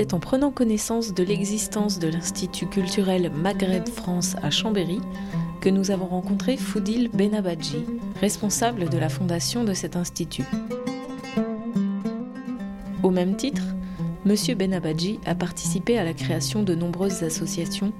c'est 0.00 0.14
en 0.14 0.18
prenant 0.18 0.50
connaissance 0.50 1.12
de 1.12 1.22
l'existence 1.22 1.98
de 1.98 2.08
l'Institut 2.08 2.64
culturel 2.64 3.30
Maghreb 3.30 3.86
France 3.86 4.34
à 4.42 4.48
Chambéry 4.48 4.98
que 5.60 5.68
nous 5.68 5.90
avons 5.90 6.06
rencontré 6.06 6.56
Foudil 6.56 7.10
Benabadji, 7.12 7.84
responsable 8.18 8.88
de 8.88 8.96
la 8.96 9.10
fondation 9.10 9.62
de 9.62 9.74
cet 9.74 9.96
institut. 9.96 10.46
Au 13.02 13.10
même 13.10 13.36
titre, 13.36 13.60
M. 14.24 14.34
Benabadji 14.56 15.20
a 15.26 15.34
participé 15.34 15.98
à 15.98 16.04
la 16.04 16.14
création 16.14 16.62
de 16.62 16.74
nombreuses 16.74 17.22
associations 17.22 17.92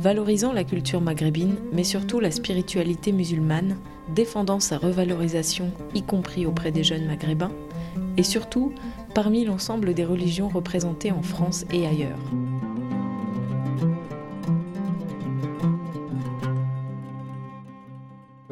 valorisant 0.00 0.52
la 0.52 0.64
culture 0.64 1.00
maghrébine, 1.00 1.54
mais 1.72 1.84
surtout 1.84 2.18
la 2.18 2.32
spiritualité 2.32 3.12
musulmane, 3.12 3.76
défendant 4.12 4.58
sa 4.58 4.78
revalorisation, 4.78 5.70
y 5.94 6.02
compris 6.02 6.44
auprès 6.44 6.72
des 6.72 6.82
jeunes 6.82 7.06
maghrébins, 7.06 7.52
et 8.16 8.22
surtout 8.22 8.72
parmi 9.14 9.44
l'ensemble 9.44 9.94
des 9.94 10.04
religions 10.04 10.48
représentées 10.48 11.12
en 11.12 11.22
France 11.22 11.64
et 11.72 11.86
ailleurs. 11.86 12.18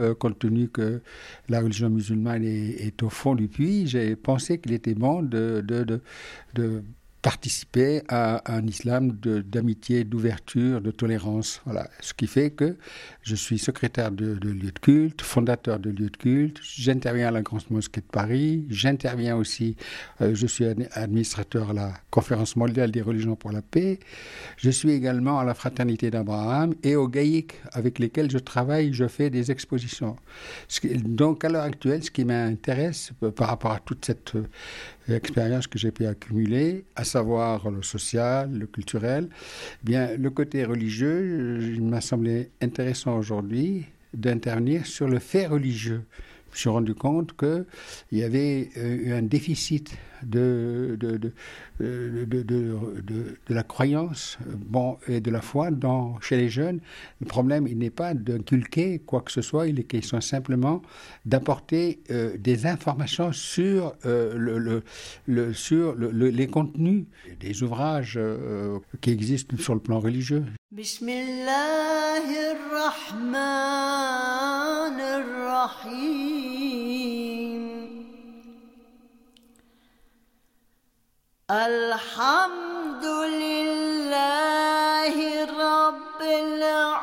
Euh, 0.01 0.15
compte 0.15 0.39
tenu 0.39 0.69
que 0.69 1.03
la 1.49 1.61
religion 1.61 1.89
musulmane 1.89 2.45
est, 2.45 3.03
au 3.03 3.11
fond 3.11 3.35
du 3.35 3.49
puits, 3.49 3.87
j'ai 3.87 4.17
pensé 4.17 4.59
qu'il 4.59 4.73
était 4.73 4.95
bon 4.95 5.23
de, 5.23 5.63
de, 5.67 6.01
de 6.55 6.83
participer 7.25 8.03
à 8.09 8.43
un 8.55 8.67
islam 8.67 9.13
d'amitié, 9.13 10.05
d'ouverture, 10.05 10.83
de 10.83 10.91
tolérance. 10.91 11.63
Voilà. 11.65 11.89
Ce 12.01 12.13
qui 12.13 12.27
fait 12.27 12.51
que 12.51 12.77
je 13.23 13.35
suis 13.35 13.59
secrétaire 13.59 14.11
de, 14.11 14.35
de 14.35 14.51
lieu 14.51 14.71
de 14.71 14.79
culte, 14.79 15.23
fondateur 15.23 15.79
de 15.79 15.89
lieu 15.89 16.11
de 16.11 16.17
culte, 16.19 16.61
j'interviens 16.63 17.29
à 17.29 17.31
la 17.31 17.41
Grande 17.41 17.63
Mosquée 17.71 18.03
de 18.03 18.07
Paris, 18.07 18.67
j'interviens 18.69 19.37
aussi, 19.37 19.75
euh, 20.21 20.35
je 20.35 20.47
suis 20.47 20.67
administrateur 20.93 21.71
à 21.71 21.73
la 21.73 21.95
Conférence 22.11 22.57
mondiale 22.57 22.91
des 22.91 23.01
religions 23.01 23.37
pour 23.37 23.53
la 23.53 23.63
paix, 23.63 24.01
je 24.59 24.69
suis 24.69 24.91
également 24.91 25.39
à 25.39 25.45
la 25.45 25.55
Fraternité 25.55 26.11
d'Abraham 26.11 26.75
et 26.83 26.95
au 26.95 27.09
GAIC 27.09 27.55
avec 27.73 28.01
lesquels 28.01 28.31
je 28.31 28.39
travaille, 28.39 28.93
je 28.93 29.09
fais 29.09 29.31
des 29.31 29.51
expositions. 29.51 30.17
donc 31.07 31.43
à 31.43 31.49
l'heure 31.49 31.65
actuelle, 31.65 32.05
ce 32.05 32.11
qui 32.11 32.27
m'intéresse 32.27 33.13
euh, 33.23 33.31
par 33.31 33.49
rapport 33.49 33.73
à 33.73 33.79
toute 33.79 34.05
cette 34.05 34.35
euh, 34.35 34.45
expérience 35.09 35.67
que 35.67 35.79
j'ai 35.79 35.91
pu 35.91 36.05
accumuler, 36.05 36.85
savoir 37.15 37.71
le 37.71 37.83
social, 37.83 38.51
le 38.53 38.67
culturel, 38.67 39.29
eh 39.31 39.85
bien 39.85 40.17
le 40.17 40.31
côté 40.31 40.65
religieux, 40.65 41.61
il 41.77 41.83
m'a 41.83 42.01
semblé 42.01 42.51
intéressant 42.61 43.17
aujourd'hui 43.17 43.87
d'intervenir 44.13 44.87
sur 44.87 45.07
le 45.07 45.21
fait 45.21 45.47
religieux. 45.47 46.03
Je 46.47 46.51
me 46.53 46.57
suis 46.63 46.71
rendu 46.71 46.95
compte 46.95 47.31
qu'il 47.37 47.65
y 48.21 48.23
avait 48.23 48.71
eu 48.77 49.13
un 49.13 49.23
déficit 49.23 49.97
de, 50.25 50.97
de, 50.99 51.19
de, 51.81 52.25
de, 52.35 53.37
la 53.49 53.63
croyance 53.63 54.39
bon, 54.47 54.99
et 55.09 55.21
de 55.21 55.31
la 55.31 55.41
foi 55.41 55.71
dans, 55.71 56.21
chez 56.21 56.37
les 56.37 56.49
jeunes. 56.49 56.81
Le 57.21 57.27
problème, 57.27 57.67
il 57.67 57.79
n'est 57.79 57.91
pas 57.91 58.15
d'inculquer 58.15 59.01
quoi 59.01 59.21
que 59.21 59.33
ce 59.33 59.43
soit, 59.43 59.69
il 59.69 59.79
est 59.79 59.85
question 59.85 60.21
simplement 60.21 60.83
d'apporter 61.25 62.01
euh, 62.11 62.37
des 62.39 62.67
informations 62.67 63.33
sur, 63.33 63.95
euh, 64.07 64.35
le, 64.37 64.83
le, 65.27 65.53
sur 65.53 65.95
les 65.97 66.47
contenus 66.47 67.05
des 67.41 67.63
ouvrages 67.63 68.17
euh, 68.17 68.79
qui 69.01 69.11
existent 69.11 69.57
sur 69.57 69.75
le 69.75 69.81
plan 69.81 70.01
religieux. 70.01 70.45
الحمد 81.52 83.06
لله 83.44 85.16
رب 85.46 86.22
العالمين 86.22 87.00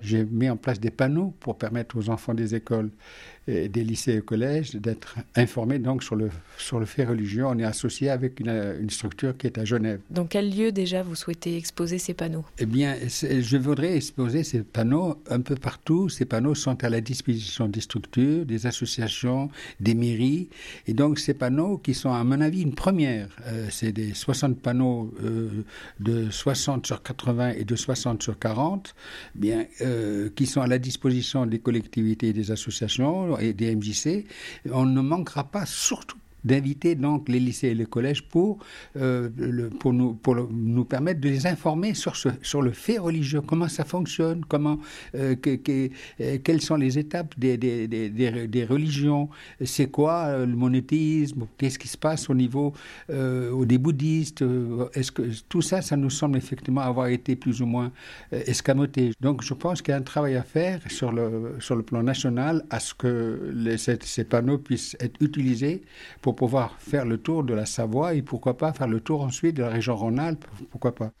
J'ai 0.00 0.24
mis 0.24 0.48
en 0.48 0.56
place 0.56 0.80
des 0.80 0.90
panneaux 0.90 1.34
pour 1.40 1.58
permettre 1.58 1.98
aux 1.98 2.08
enfants 2.08 2.32
des 2.34 2.54
écoles 2.54 2.90
des 3.47 3.83
lycées 3.83 4.15
et 4.15 4.21
collèges 4.21 4.75
d'être 4.75 5.17
informés 5.35 5.79
donc 5.79 6.03
sur 6.03 6.15
le, 6.15 6.29
sur 6.57 6.79
le 6.79 6.85
fait 6.85 7.05
religieux. 7.05 7.45
On 7.45 7.57
est 7.59 7.63
associé 7.63 8.09
avec 8.09 8.39
une, 8.39 8.49
une, 8.79 8.89
structure 8.89 9.35
qui 9.37 9.47
est 9.47 9.57
à 9.57 9.65
Genève. 9.65 9.99
Dans 10.09 10.25
quel 10.25 10.55
lieu 10.55 10.71
déjà 10.71 11.03
vous 11.03 11.15
souhaitez 11.15 11.57
exposer 11.57 11.97
ces 11.97 12.13
panneaux? 12.13 12.45
Eh 12.59 12.65
bien, 12.65 12.95
je 13.09 13.57
voudrais 13.57 13.95
exposer 13.95 14.43
ces 14.43 14.61
panneaux 14.61 15.21
un 15.29 15.41
peu 15.41 15.55
partout. 15.55 16.09
Ces 16.09 16.25
panneaux 16.25 16.55
sont 16.55 16.83
à 16.83 16.89
la 16.89 17.01
disposition 17.01 17.67
des 17.67 17.81
structures, 17.81 18.45
des 18.45 18.65
associations, 18.65 19.49
des 19.79 19.93
mairies. 19.93 20.49
Et 20.87 20.93
donc, 20.93 21.19
ces 21.19 21.33
panneaux 21.33 21.77
qui 21.77 21.93
sont, 21.93 22.13
à 22.13 22.23
mon 22.23 22.39
avis, 22.41 22.61
une 22.61 22.75
première. 22.75 23.29
Euh, 23.47 23.67
c'est 23.69 23.91
des 23.91 24.13
60 24.13 24.59
panneaux 24.59 25.13
euh, 25.23 25.63
de 25.99 26.29
60 26.29 26.85
sur 26.85 27.01
80 27.03 27.49
et 27.51 27.63
de 27.65 27.75
60 27.75 28.23
sur 28.23 28.37
40, 28.37 28.95
bien, 29.35 29.65
euh, 29.81 30.29
qui 30.35 30.45
sont 30.45 30.61
à 30.61 30.67
la 30.67 30.79
disposition 30.79 31.45
des 31.45 31.59
collectivités 31.59 32.29
et 32.29 32.33
des 32.33 32.51
associations 32.51 33.32
et 33.39 33.53
des 33.53 33.75
MJC, 33.75 34.25
on 34.71 34.85
ne 34.85 35.01
manquera 35.01 35.43
pas 35.43 35.65
surtout 35.65 36.17
d'inviter 36.43 36.95
donc 36.95 37.29
les 37.29 37.39
lycées 37.39 37.69
et 37.69 37.73
les 37.73 37.85
collèges 37.85 38.23
pour, 38.23 38.59
euh, 38.97 39.29
pour, 39.79 39.93
nous, 39.93 40.13
pour 40.13 40.35
nous 40.35 40.85
permettre 40.85 41.21
de 41.21 41.29
les 41.29 41.47
informer 41.47 41.93
sur, 41.93 42.15
sur 42.15 42.61
le 42.61 42.71
fait 42.71 42.97
religieux, 42.97 43.41
comment 43.41 43.67
ça 43.67 43.85
fonctionne, 43.85 44.43
comment, 44.47 44.79
euh, 45.15 45.35
euh, 45.45 46.37
quelles 46.43 46.61
sont 46.61 46.75
les 46.75 46.99
étapes 46.99 47.37
des, 47.37 47.57
des, 47.57 47.87
des, 47.87 48.09
des 48.09 48.65
religions, 48.65 49.29
c'est 49.63 49.87
quoi 49.87 50.45
le 50.45 50.55
monothéisme, 50.55 51.47
qu'est-ce 51.57 51.79
qui 51.79 51.87
se 51.87 51.97
passe 51.97 52.29
au 52.29 52.33
niveau 52.35 52.73
des 53.09 53.77
bouddhistes, 53.77 54.43
est-ce 54.93 55.11
que 55.11 55.23
tout 55.49 55.61
ça, 55.61 55.81
ça 55.81 55.95
nous 55.95 56.09
semble 56.09 56.37
effectivement 56.37 56.81
avoir 56.81 57.07
été 57.07 57.35
plus 57.35 57.61
ou 57.61 57.65
moins 57.65 57.91
escamoté. 58.31 59.11
Donc 59.21 59.43
je 59.43 59.53
pense 59.53 59.81
qu'il 59.81 59.91
y 59.91 59.95
a 59.95 59.97
un 59.97 60.01
travail 60.01 60.35
à 60.35 60.43
faire 60.43 60.79
sur 60.89 61.11
le, 61.11 61.55
sur 61.59 61.75
le 61.75 61.83
plan 61.83 62.03
national 62.03 62.63
à 62.69 62.79
ce 62.79 62.93
que 62.93 63.53
ces, 63.77 63.97
ces 64.01 64.23
panneaux 64.23 64.57
puissent 64.57 64.95
être 64.99 65.21
utilisés 65.21 65.83
pour 66.21 66.32
pouvoir 66.35 66.75
faire 66.79 67.05
le 67.05 67.17
tour 67.17 67.43
de 67.43 67.53
la 67.53 67.65
Savoie 67.65 68.13
et 68.13 68.21
pourquoi 68.21 68.57
pas 68.57 68.73
faire 68.73 68.87
le 68.87 68.99
tour 68.99 69.21
ensuite 69.21 69.55
de 69.55 69.63
la 69.63 69.69
région 69.69 69.95
Rhône-Alpes, 69.95 70.45
pourquoi 70.71 70.93
pas. 70.93 71.11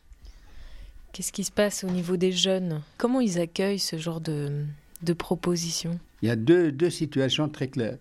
Qu'est-ce 1.11 1.31
qui 1.31 1.43
se 1.43 1.51
passe 1.51 1.83
au 1.83 1.89
niveau 1.89 2.17
des 2.17 2.31
jeunes? 2.31 2.81
Comment 2.97 3.19
ils 3.19 3.39
accueillent 3.39 3.79
ce 3.79 3.97
genre 3.97 4.19
de, 4.19 4.65
de 5.03 5.13
propositions? 5.13 5.99
Il 6.23 6.27
y 6.27 6.29
a 6.29 6.37
deux, 6.37 6.71
deux, 6.71 6.89
situations 6.89 7.49
très 7.49 7.67
claires. 7.67 7.97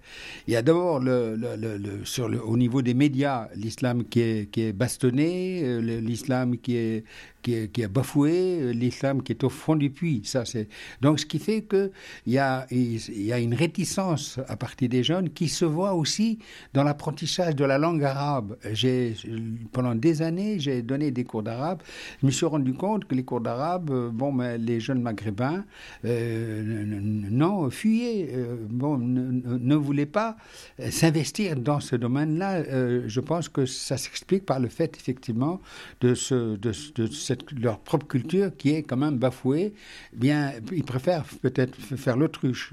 Il 0.46 0.54
y 0.54 0.56
a 0.56 0.62
d'abord 0.62 1.00
le, 1.00 1.34
le, 1.36 2.04
sur 2.04 2.28
le, 2.28 2.40
au 2.40 2.56
niveau 2.56 2.80
des 2.80 2.94
médias, 2.94 3.48
l'islam 3.56 4.04
qui 4.04 4.20
est, 4.20 4.50
qui 4.50 4.62
est 4.62 4.72
bastonné, 4.72 5.62
euh, 5.64 5.80
l'islam 5.80 6.56
qui 6.56 6.76
est, 6.76 7.04
qui 7.42 7.54
est, 7.54 7.72
qui 7.72 7.82
est 7.82 7.88
bafoué, 7.88 8.60
euh, 8.60 8.72
l'islam 8.72 9.22
qui 9.22 9.32
est 9.32 9.44
au 9.44 9.48
fond 9.48 9.76
du 9.76 9.90
puits. 9.90 10.22
Ça, 10.24 10.44
c'est... 10.44 10.68
Donc, 11.00 11.20
ce 11.20 11.26
qui 11.26 11.38
fait 11.38 11.62
qu'il 11.62 11.90
y 12.26 12.38
a, 12.38 12.66
il 12.70 13.22
y 13.22 13.32
a 13.32 13.38
une 13.38 13.54
réticence 13.54 14.38
à 14.48 14.56
partir 14.56 14.88
des 14.88 15.02
jeunes 15.02 15.30
qui 15.30 15.48
se 15.48 15.64
voit 15.64 15.94
aussi 15.94 16.38
dans 16.72 16.84
l'apprentissage 16.84 17.56
de 17.56 17.64
la 17.64 17.78
langue 17.78 18.04
arabe. 18.04 18.56
J'ai, 18.72 19.14
pendant 19.72 19.94
des 19.94 20.22
années, 20.22 20.58
j'ai 20.60 20.82
donné 20.82 21.10
des 21.10 21.24
cours 21.24 21.42
d'arabe. 21.42 21.82
Je 22.20 22.26
me 22.26 22.30
suis 22.30 22.46
rendu 22.46 22.72
compte 22.72 23.04
que 23.06 23.14
les 23.14 23.24
cours 23.24 23.40
d'arabe, 23.40 23.90
euh, 23.90 24.10
bon, 24.12 24.30
mais 24.32 24.58
les 24.58 24.78
jeunes 24.78 25.02
maghrébins, 25.02 25.64
euh, 26.04 26.62
non, 26.64 27.68
fuyaient, 27.70 28.11
bon, 28.68 28.98
ne, 28.98 29.74
voulaient 29.74 30.06
pas 30.06 30.36
s'investir 30.90 31.56
dans 31.56 31.80
ce 31.80 31.96
domaine-là. 31.96 32.62
je 33.06 33.20
pense 33.20 33.48
que 33.48 33.66
ça 33.66 33.96
s'explique 33.96 34.46
par 34.46 34.60
le 34.60 34.68
fait, 34.68 34.96
effectivement, 34.96 35.60
de 36.00 36.14
ce, 36.14 36.56
de, 36.56 36.72
de 36.96 37.62
leur 37.62 37.78
propre 37.78 38.06
culture 38.06 38.50
qui 38.56 38.70
est 38.70 38.82
quand 38.82 38.96
même 38.96 39.18
bafouée, 39.18 39.72
bien, 40.12 40.52
ils 40.72 40.84
préfèrent 40.84 41.24
peut-être 41.40 41.76
faire 41.96 42.16
l'autruche. 42.16 42.72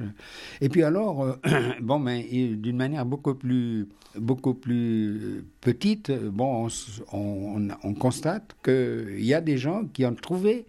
Et 0.62 0.70
puis 0.70 0.84
alors, 0.84 1.24
euh, 1.24 1.34
bon, 1.82 2.00
mais 2.00 2.24
d'une 2.24 2.78
manière 2.78 3.06
beaucoup 3.06 3.36
plus, 3.36 3.88
beaucoup 4.16 4.54
plus 4.54 5.44
petite, 5.62 6.12
bon, 6.12 6.68
on, 7.12 7.68
on, 7.84 7.94
constate 7.94 8.56
qu'il 8.64 9.26
y 9.26 9.34
a 9.34 9.42
des 9.42 9.58
gens 9.58 9.86
qui 9.94 10.06
ont 10.06 10.16
trouvé 10.16 10.66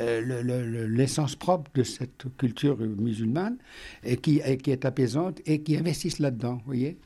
euh, 0.00 0.86
l'essence 0.88 1.36
propre 1.36 1.70
de 1.74 1.82
cette 1.82 2.26
culture 2.36 2.78
musulmane 2.78 3.58
et 4.04 4.16
qui, 4.16 4.40
et 4.44 4.56
qui 4.56 4.70
est 4.70 4.84
apaisante 4.84 5.40
et 5.46 5.62
qui 5.62 5.76
investissent 5.76 6.18
là-dedans, 6.18 6.60
voyez? 6.66 6.98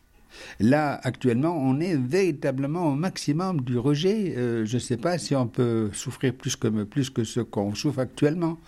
Là, 0.61 1.01
actuellement, 1.03 1.57
on 1.57 1.81
est 1.81 1.97
véritablement 1.97 2.89
au 2.89 2.95
maximum 2.95 3.61
du 3.61 3.79
rejet. 3.79 4.35
Euh, 4.37 4.65
je 4.65 4.75
ne 4.75 4.81
sais 4.81 4.97
pas 4.97 5.19
si 5.19 5.35
on 5.35 5.47
peut 5.47 5.91
souffrir 5.93 6.35
plus 6.35 6.57
que, 6.57 6.69
plus 6.85 7.11
que 7.11 7.25
ce 7.25 7.41
qu'on 7.41 7.75
souffre 7.75 8.01
actuellement. 8.01 8.59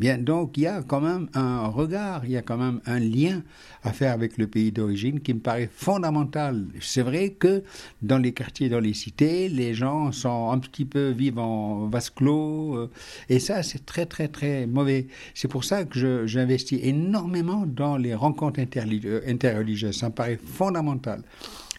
Bien, 0.00 0.18
donc, 0.18 0.56
il 0.56 0.62
y 0.62 0.66
a 0.66 0.82
quand 0.82 1.00
même 1.00 1.28
un 1.34 1.66
regard, 1.66 2.24
il 2.24 2.32
y 2.32 2.36
a 2.36 2.42
quand 2.42 2.58
même 2.58 2.80
un 2.86 2.98
lien 2.98 3.42
à 3.82 3.92
faire 3.92 4.12
avec 4.12 4.38
le 4.38 4.46
pays 4.46 4.72
d'origine 4.72 5.20
qui 5.20 5.34
me 5.34 5.40
paraît 5.40 5.70
fondamental. 5.72 6.66
C'est 6.80 7.02
vrai 7.02 7.30
que 7.30 7.62
dans 8.02 8.18
les 8.18 8.32
quartiers, 8.32 8.68
dans 8.68 8.80
les 8.80 8.94
cités, 8.94 9.48
les 9.48 9.74
gens 9.74 10.12
sont 10.12 10.50
un 10.50 10.58
petit 10.58 10.84
peu 10.84 11.10
vivent 11.10 11.38
en 11.38 11.86
vase 11.88 12.10
clos, 12.10 12.76
euh, 12.76 12.90
et 13.28 13.38
ça, 13.38 13.62
c'est 13.62 13.84
très, 13.86 14.06
très, 14.06 14.28
très 14.28 14.66
mauvais. 14.66 15.06
C'est 15.34 15.48
pour 15.48 15.64
ça 15.64 15.84
que 15.84 16.26
j'investis 16.26 16.80
énormément 16.82 17.64
dans 17.66 17.96
les 17.96 18.14
rencontres 18.14 18.60
euh, 18.60 19.20
interreligieuses. 19.26 19.98
Ça 19.98 20.08
me 20.08 20.14
paraît 20.14 20.38
fondamental. 20.42 21.07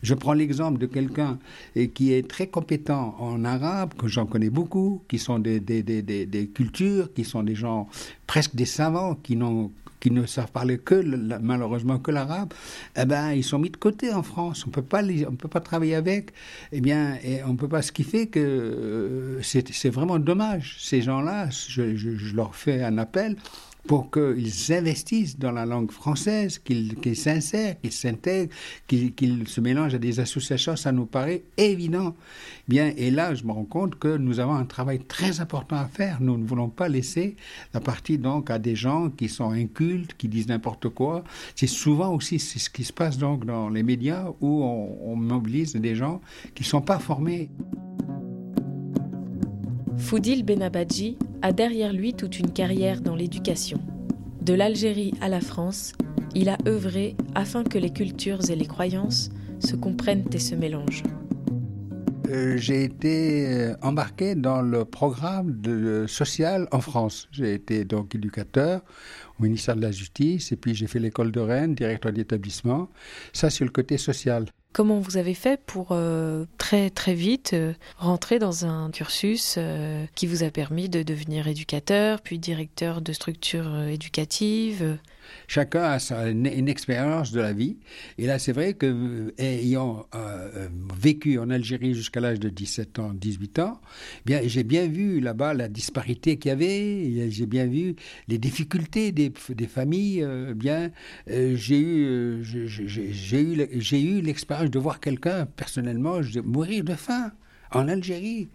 Je 0.01 0.13
prends 0.13 0.33
l'exemple 0.33 0.79
de 0.79 0.85
quelqu'un 0.85 1.39
qui 1.93 2.13
est 2.13 2.27
très 2.27 2.47
compétent 2.47 3.15
en 3.19 3.43
arabe, 3.43 3.93
que 3.95 4.07
j'en 4.07 4.25
connais 4.25 4.49
beaucoup, 4.49 5.03
qui 5.09 5.19
sont 5.19 5.39
des, 5.39 6.51
cultures, 6.53 7.13
qui 7.13 7.25
sont 7.25 7.43
des 7.43 7.55
gens 7.55 7.89
presque 8.25 8.55
des 8.55 8.65
savants, 8.65 9.15
qui 9.15 9.35
ne 9.35 10.25
savent 10.25 10.51
parler 10.51 10.79
malheureusement 11.41 11.99
que 11.99 12.11
l'arabe, 12.11 12.53
eh 12.95 13.05
ben 13.05 13.33
ils 13.33 13.43
sont 13.43 13.59
mis 13.59 13.69
de 13.69 13.77
côté 13.77 14.13
en 14.13 14.23
France. 14.23 14.65
On 14.65 14.69
on 14.69 15.35
peut 15.35 15.47
pas 15.49 15.59
travailler 15.59 15.95
avec. 15.95 16.31
Eh 16.71 16.79
bien, 16.79 17.17
et 17.23 17.43
on 17.43 17.55
peut 17.55 17.67
pas. 17.67 17.81
Ce 17.81 17.91
qui 17.91 18.03
fait 18.03 18.27
que 18.27 18.39
euh, 18.39 19.41
c'est 19.41 19.89
vraiment 19.89 20.19
dommage. 20.19 20.77
Ces 20.79 21.01
gens-là, 21.01 21.49
je, 21.49 22.35
leur 22.35 22.55
fais 22.55 22.83
un 22.83 22.97
appel 22.97 23.35
pour 23.89 24.11
qu'ils 24.11 24.71
investissent 24.71 25.39
dans 25.39 25.51
la 25.51 25.65
langue 25.65 25.89
française, 25.89 26.59
qu'ils 26.59 27.15
s'insèrent, 27.15 27.81
qu'ils 27.81 27.91
s'intègrent, 27.91 28.53
qu'ils 28.85 29.47
se 29.47 29.61
mélangent 29.61 29.95
à 29.95 29.97
des 29.97 30.19
associations, 30.19 30.75
ça 30.75 30.91
nous 30.91 31.07
paraît 31.07 31.41
évident. 31.57 32.13
Bien, 32.67 32.93
et 32.95 33.09
là, 33.09 33.33
je 33.33 33.43
me 33.45 33.51
rends 33.51 33.65
compte 33.65 33.95
que 33.97 34.15
nous 34.15 34.39
avons 34.39 34.53
un 34.53 34.65
travail 34.65 34.99
très 34.99 35.39
important 35.39 35.77
à 35.77 35.85
faire. 35.85 36.21
Nous 36.21 36.37
ne 36.37 36.45
voulons 36.45 36.69
pas 36.69 36.87
laisser 36.87 37.35
la 37.73 37.79
partie 37.79 38.19
donc 38.19 38.51
à 38.51 38.59
des 38.59 38.75
gens 38.75 39.09
qui 39.09 39.27
sont 39.27 39.49
incultes, 39.49 40.13
qui 40.15 40.27
disent 40.27 40.49
n'importe 40.49 40.89
quoi. 40.89 41.23
C'est 41.55 41.65
souvent 41.65 42.13
aussi 42.13 42.37
ce 42.37 42.69
qui 42.69 42.83
se 42.83 42.93
passe 42.93 43.17
donc 43.17 43.43
dans 43.43 43.69
les 43.69 43.81
médias 43.81 44.25
où 44.39 44.63
on, 44.65 45.13
on 45.13 45.15
mobilise 45.15 45.73
des 45.73 45.95
gens 45.95 46.21
qui 46.53 46.61
ne 46.61 46.67
sont 46.67 46.81
pas 46.81 46.99
formés. 46.99 47.49
Foudil 49.97 50.43
Benabadji 50.43 51.17
a 51.41 51.51
derrière 51.51 51.93
lui 51.93 52.13
toute 52.13 52.39
une 52.39 52.51
carrière 52.51 53.01
dans 53.01 53.15
l'éducation. 53.15 53.79
De 54.41 54.53
l'Algérie 54.53 55.13
à 55.21 55.29
la 55.29 55.41
France, 55.41 55.93
il 56.35 56.49
a 56.49 56.57
œuvré 56.67 57.15
afin 57.35 57.63
que 57.63 57.77
les 57.77 57.91
cultures 57.91 58.49
et 58.49 58.55
les 58.55 58.65
croyances 58.65 59.29
se 59.59 59.75
comprennent 59.75 60.25
et 60.31 60.39
se 60.39 60.55
mélangent. 60.55 61.03
Euh, 62.29 62.57
j'ai 62.57 62.83
été 62.83 63.47
euh, 63.47 63.75
embarqué 63.81 64.35
dans 64.35 64.61
le 64.61 64.85
programme 64.85 65.59
de, 65.61 66.05
social 66.07 66.67
en 66.71 66.79
France. 66.79 67.27
J'ai 67.31 67.53
été 67.55 67.85
donc 67.85 68.13
éducateur 68.13 68.81
au 69.39 69.43
ministère 69.43 69.75
de 69.75 69.81
la 69.81 69.91
Justice 69.91 70.51
et 70.51 70.55
puis 70.55 70.75
j'ai 70.75 70.85
fait 70.85 70.99
l'école 70.99 71.31
de 71.31 71.39
Rennes, 71.39 71.73
directeur 71.73 72.13
d'établissement. 72.13 72.89
Ça, 73.33 73.49
c'est 73.49 73.63
le 73.63 73.71
côté 73.71 73.97
social. 73.97 74.45
Comment 74.71 74.99
vous 74.99 75.17
avez 75.17 75.33
fait 75.33 75.59
pour 75.65 75.87
euh, 75.91 76.45
très 76.59 76.91
très 76.91 77.15
vite 77.15 77.53
euh, 77.53 77.73
rentrer 77.97 78.37
dans 78.37 78.67
un 78.67 78.91
cursus 78.91 79.55
euh, 79.57 80.05
qui 80.13 80.27
vous 80.27 80.43
a 80.43 80.51
permis 80.51 80.89
de 80.89 81.01
devenir 81.01 81.47
éducateur, 81.47 82.21
puis 82.21 82.37
directeur 82.37 83.01
de 83.01 83.11
structure 83.11 83.81
éducative 83.87 84.99
Chacun 85.47 85.83
a 85.83 85.99
sa, 85.99 86.27
une, 86.27 86.67
expérience 86.67 87.31
de 87.31 87.39
la 87.39 87.53
vie. 87.53 87.77
Et 88.17 88.25
là, 88.25 88.39
c'est 88.39 88.51
vrai 88.51 88.73
que, 88.73 89.31
ayant 89.37 90.07
vécu 90.99 91.37
en 91.37 91.51
Algérie 91.51 91.93
jusqu'à 91.93 92.19
l'âge 92.19 92.39
de 92.39 92.49
17 92.49 92.97
ans, 92.97 93.11
18 93.13 93.59
ans, 93.59 93.79
bien, 94.25 94.41
j'ai 94.45 94.63
bien 94.63 94.87
vu 94.87 95.19
là-bas 95.19 95.53
la 95.53 95.67
disparité 95.67 96.37
qu'il 96.37 96.49
y 96.49 96.51
avait. 96.51 97.29
J'ai 97.29 97.45
bien 97.45 97.67
vu 97.67 97.95
les 98.27 98.39
difficultés 98.39 99.11
des, 99.11 99.31
des 99.49 99.67
familles. 99.67 100.25
bien, 100.55 100.89
j'ai 101.27 101.79
eu, 101.79 102.41
eu, 102.41 102.43
j'ai 102.43 104.01
eu 104.01 104.21
l'expérience 104.21 104.58
de 104.67 104.79
voir 104.79 104.99
quelqu'un, 104.99 105.45
personnellement, 105.45 106.19
mourir 106.43 106.83
de 106.83 106.95
faim 106.95 107.31
en 107.71 107.87
Algérie. 107.87 108.49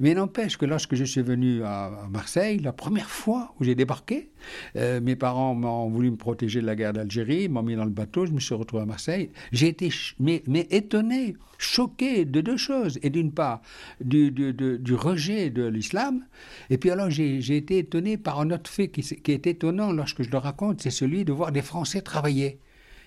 Mais 0.00 0.14
n'empêche 0.14 0.56
que 0.56 0.66
lorsque 0.66 0.94
je 0.94 1.04
suis 1.04 1.22
venu 1.22 1.62
à, 1.64 2.08
Marseille, 2.10 2.58
la 2.58 2.72
première 2.72 3.10
fois 3.10 3.54
où 3.58 3.64
j'ai 3.64 3.74
débarqué, 3.74 4.30
euh, 4.76 5.00
mes 5.00 5.16
parents 5.16 5.54
m'ont 5.54 5.88
voulu 5.88 6.10
me 6.10 6.16
protéger 6.16 6.60
de 6.60 6.66
la 6.66 6.74
guerre 6.74 6.92
d'Algérie, 6.92 7.48
m'ont 7.48 7.62
mis 7.62 7.76
dans 7.76 7.84
le 7.84 7.90
bateau, 7.90 8.26
je 8.26 8.32
me 8.32 8.40
suis 8.40 8.54
retrouvé 8.54 8.82
à 8.82 8.86
Marseille. 8.86 9.30
J'ai 9.52 9.68
été 9.68 9.90
mais, 10.18 10.42
étonné, 10.70 11.36
choqué 11.58 12.24
de 12.24 12.40
deux 12.40 12.56
choses. 12.56 12.98
Et 13.02 13.10
d'une 13.10 13.32
part, 13.32 13.60
du, 14.00 14.30
du, 14.30 14.94
rejet 14.94 15.50
de 15.50 15.66
l'islam. 15.66 16.24
Et 16.70 16.78
puis 16.78 16.90
alors, 16.90 17.10
j'ai 17.10 17.56
été 17.56 17.78
étonné 17.78 18.16
par 18.16 18.40
un 18.40 18.50
autre 18.50 18.70
fait 18.70 18.88
qui 18.88 19.32
est 19.32 19.46
étonnant 19.46 19.92
lorsque 19.92 20.22
je 20.22 20.30
le 20.30 20.38
raconte, 20.38 20.80
c'est 20.80 20.90
celui 20.90 21.24
de 21.24 21.32
voir 21.32 21.52
des 21.52 21.62
Français 21.62 22.00
travailler. 22.00 22.60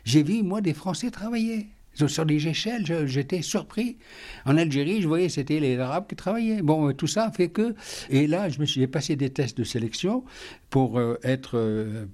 J'ai 0.04 0.24
vu, 0.24 0.44
moi, 0.44 0.62
des 0.62 0.74
Français 0.74 1.12
travailler. 1.12 1.68
Sur 2.06 2.26
des 2.26 2.48
échelles, 2.48 2.86
j'étais 3.08 3.42
surpris. 3.42 3.98
En 4.46 4.58
Algérie, 4.58 5.02
je 5.02 5.08
voyais 5.08 5.30
c'était 5.30 5.60
les 5.60 5.80
Arabes 5.80 6.06
qui 6.08 6.16
travaillaient. 6.16 6.62
Bon, 6.62 6.94
tout 6.94 7.08
ça 7.08 7.32
fait 7.32 7.50
que. 7.50 7.74
Et 8.10 8.28
là, 8.28 8.50
je 8.50 8.60
me 8.60 8.66
suis 8.66 8.86
passé 8.88 9.16
des 9.16 9.32
tests 9.32 9.58
de 9.58 9.64
sélection 9.64 10.24
pour 10.70 11.00
euh, 11.00 11.18
être 11.24 11.58
euh, 11.58 12.06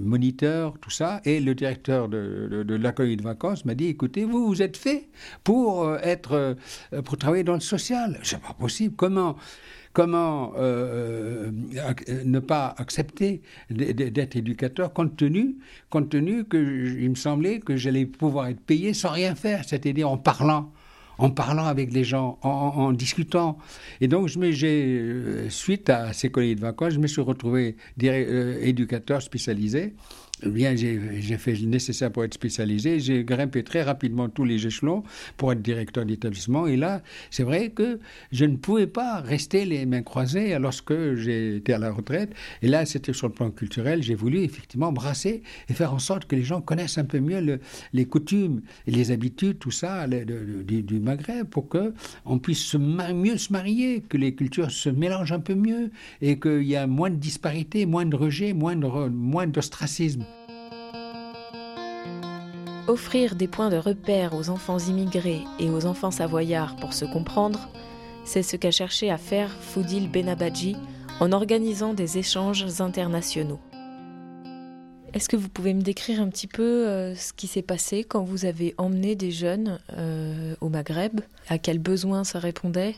moniteur, 0.00 0.74
tout 0.80 0.90
ça. 0.90 1.20
Et 1.24 1.40
le 1.40 1.54
directeur 1.54 2.08
de, 2.08 2.64
de, 2.66 2.74
l'accueil 2.74 3.16
de 3.16 3.22
vacances 3.22 3.64
m'a 3.64 3.74
dit 3.74 3.86
écoutez, 3.86 4.24
vous, 4.24 4.46
vous 4.46 4.62
êtes 4.62 4.76
fait 4.76 5.08
pour 5.44 5.84
euh, 5.84 5.98
être 6.02 6.56
pour 7.04 7.16
travailler 7.16 7.44
dans 7.44 7.54
le 7.54 7.60
social. 7.60 8.18
C'est 8.22 8.40
pas 8.40 8.54
possible. 8.54 8.94
Comment? 8.96 9.36
Comment 9.92 10.52
euh, 10.56 11.50
euh, 11.76 12.24
ne 12.24 12.38
pas 12.38 12.74
accepter 12.78 13.42
d'être 13.70 14.36
éducateur 14.36 14.92
compte 14.92 15.16
tenu, 15.16 15.56
compte 15.88 16.10
tenu 16.10 16.44
que 16.44 16.56
il 16.56 17.10
me 17.10 17.16
semblait 17.16 17.58
que 17.58 17.76
j'allais 17.76 18.06
pouvoir 18.06 18.46
être 18.48 18.60
payé 18.60 18.94
sans 18.94 19.10
rien 19.10 19.34
faire, 19.34 19.64
c'est-à-dire 19.66 20.08
en 20.08 20.18
parlant 20.18 20.72
en 21.18 21.28
parlant 21.28 21.66
avec 21.66 21.92
les 21.92 22.02
gens, 22.02 22.38
en, 22.40 22.92
discutant. 22.92 23.58
Et 24.00 24.08
donc, 24.08 24.28
je 24.28 24.38
euh, 24.38 25.50
suite 25.50 25.90
à 25.90 26.14
ces 26.14 26.30
colliers 26.30 26.54
de 26.54 26.62
vacances, 26.62 26.94
je 26.94 26.98
me 26.98 27.06
suis 27.06 27.20
retrouvé 27.20 27.76
éducateur 28.00 29.20
spécialisé 29.20 29.92
bien, 30.46 30.74
j'ai 30.76 31.36
fait 31.38 31.54
le 31.54 31.66
nécessaire 31.66 32.10
pour 32.10 32.24
être 32.24 32.34
spécialisé. 32.34 33.00
J'ai 33.00 33.24
grimpé 33.24 33.62
très 33.62 33.82
rapidement 33.82 34.28
tous 34.28 34.44
les 34.44 34.66
échelons 34.66 35.02
pour 35.36 35.52
être 35.52 35.62
directeur 35.62 36.04
d'établissement. 36.04 36.66
Et 36.66 36.76
là, 36.76 37.02
c'est 37.30 37.42
vrai 37.42 37.70
que 37.70 37.98
je 38.32 38.44
ne 38.44 38.56
pouvais 38.56 38.86
pas 38.86 39.20
rester 39.20 39.64
les 39.64 39.86
mains 39.86 40.02
croisées 40.02 40.58
lorsque 40.58 41.14
j'étais 41.14 41.72
à 41.72 41.78
la 41.78 41.90
retraite. 41.90 42.30
Et 42.62 42.68
là, 42.68 42.86
c'était 42.86 43.12
sur 43.12 43.28
le 43.28 43.34
plan 43.34 43.50
culturel. 43.50 44.02
J'ai 44.02 44.14
voulu 44.14 44.40
effectivement 44.40 44.92
brasser 44.92 45.42
et 45.68 45.74
faire 45.74 45.92
en 45.92 45.98
sorte 45.98 46.24
que 46.24 46.36
les 46.36 46.44
gens 46.44 46.60
connaissent 46.60 46.98
un 46.98 47.04
peu 47.04 47.20
mieux 47.20 47.60
les 47.92 48.04
coutumes 48.06 48.62
et 48.86 48.90
les 48.90 49.10
habitudes, 49.10 49.58
tout 49.58 49.70
ça, 49.70 50.06
du, 50.06 51.00
Maghreb, 51.00 51.46
pour 51.48 51.68
que 51.68 51.92
on 52.24 52.38
puisse 52.38 52.64
se 52.64 52.78
mieux 52.78 53.36
se 53.36 53.52
marier, 53.52 54.02
que 54.08 54.16
les 54.16 54.34
cultures 54.34 54.70
se 54.70 54.88
mélangent 54.88 55.32
un 55.32 55.40
peu 55.40 55.54
mieux 55.54 55.90
et 56.20 56.38
qu'il 56.38 56.62
y 56.62 56.76
a 56.76 56.86
moins 56.86 57.10
de 57.10 57.16
disparité, 57.16 57.86
moins 57.86 58.06
de 58.06 58.16
rejet, 58.16 58.52
moins 58.52 59.46
d'ostracisme. 59.46 60.24
Offrir 62.90 63.36
des 63.36 63.46
points 63.46 63.70
de 63.70 63.76
repère 63.76 64.34
aux 64.34 64.50
enfants 64.50 64.78
immigrés 64.80 65.42
et 65.60 65.70
aux 65.70 65.86
enfants 65.86 66.10
savoyards 66.10 66.74
pour 66.74 66.92
se 66.92 67.04
comprendre, 67.04 67.68
c'est 68.24 68.42
ce 68.42 68.56
qu'a 68.56 68.72
cherché 68.72 69.12
à 69.12 69.16
faire 69.16 69.48
Foudil 69.48 70.10
Benabadji 70.10 70.74
en 71.20 71.30
organisant 71.30 71.94
des 71.94 72.18
échanges 72.18 72.66
internationaux. 72.80 73.60
Est-ce 75.14 75.28
que 75.28 75.36
vous 75.36 75.48
pouvez 75.48 75.72
me 75.72 75.82
décrire 75.82 76.20
un 76.20 76.28
petit 76.30 76.48
peu 76.48 76.88
euh, 76.88 77.14
ce 77.14 77.32
qui 77.32 77.46
s'est 77.46 77.62
passé 77.62 78.02
quand 78.02 78.24
vous 78.24 78.44
avez 78.44 78.74
emmené 78.76 79.14
des 79.14 79.30
jeunes 79.30 79.78
euh, 79.96 80.56
au 80.60 80.68
Maghreb? 80.68 81.20
À 81.48 81.58
quels 81.58 81.78
besoins 81.78 82.24
ça 82.24 82.40
répondait? 82.40 82.96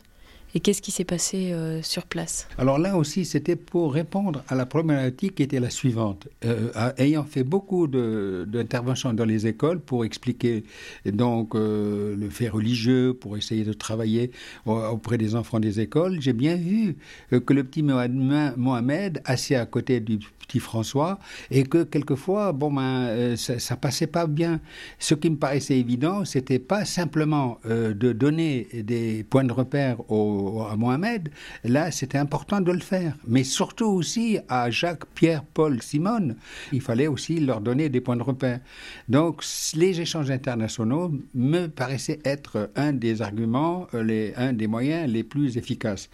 Et 0.55 0.61
qu'est-ce 0.61 0.83
qui 0.83 0.91
s'est 0.91 1.05
passé 1.05 1.53
euh, 1.53 1.81
sur 1.83 2.05
place? 2.05 2.47
Alors 2.59 2.79
là 2.79 2.97
aussi, 2.97 3.25
c'était 3.25 3.57
pour 3.57 3.95
répondre 3.95 4.45
à 4.49 4.55
la 4.55 4.67
problématique 4.67 5.37
qui 5.37 5.43
était 5.43 5.61
la 5.61 5.71
suivante. 5.71 6.29
Euh, 6.45 6.93
ayant 6.99 7.25
fait 7.25 7.45
beaucoup 7.45 7.87
d'interventions 7.87 9.13
dans 9.13 9.25
les 9.25 9.47
écoles 9.47 9.81
pour 9.81 10.05
expliquer 10.05 10.65
donc 11.07 11.55
euh, 11.55 12.15
le 12.17 12.29
fait 12.29 12.49
religieux, 12.49 13.15
pour 13.15 13.37
essayer 13.37 13.65
de 13.65 13.73
travailler 13.73 14.31
auprès 14.67 15.19
des 15.19 15.35
enfants 15.35 15.61
des 15.61 15.81
écoles, 15.81 16.21
j'ai 16.21 16.33
bien 16.33 16.57
vu 16.57 16.97
que 17.31 17.53
le 17.53 17.65
petit 17.65 17.83
Mohamed, 17.83 19.23
assis 19.25 19.55
à 19.55 19.67
côté 19.67 20.01
du 20.01 20.19
petit 20.19 20.59
François, 20.59 21.19
et 21.51 21.65
que 21.65 21.83
quelquefois, 21.85 22.53
bon 22.53 22.73
ben, 22.73 23.37
ça, 23.37 23.59
ça 23.59 23.77
passait 23.77 24.07
pas 24.07 24.27
bien. 24.27 24.61
Ce 24.99 25.15
qui 25.15 25.31
me 25.31 25.37
paraissait 25.37 25.79
évident, 25.79 26.25
c'était 26.25 26.59
pas 26.59 26.85
simplement 26.85 27.59
de 27.65 28.13
donner 28.13 28.69
des 28.73 29.25
points 29.25 29.45
de 29.45 29.53
repère 29.53 29.99
aux 30.11 30.42
à 30.71 30.77
Mohamed, 30.77 31.31
là, 31.65 31.91
c'était 31.91 32.19
important 32.19 32.61
de 32.61 32.73
le 32.73 32.81
faire. 32.81 33.17
Mais 33.27 33.45
surtout 33.45 33.87
aussi 33.87 34.39
à 34.49 34.71
Jacques, 34.71 35.07
Pierre, 35.15 35.45
Paul, 35.45 35.83
Simone, 35.83 36.37
il 36.73 36.81
fallait 36.81 37.07
aussi 37.07 37.41
leur 37.41 37.61
donner 37.61 37.89
des 37.89 38.01
points 38.01 38.17
de 38.17 38.23
repère. 38.23 38.61
Donc, 39.09 39.43
les 39.75 40.01
échanges 40.01 40.31
internationaux 40.31 41.13
me 41.35 41.67
paraissaient 41.67 42.21
être 42.25 42.71
un 42.77 42.93
des 42.93 43.23
arguments, 43.23 43.87
euh, 43.95 44.33
un 44.37 44.53
des 44.53 44.67
moyens 44.67 45.11
les 45.11 45.25
plus 45.25 45.57
efficaces. 45.57 46.09